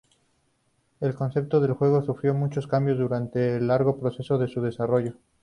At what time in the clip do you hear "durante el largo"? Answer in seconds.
2.97-3.99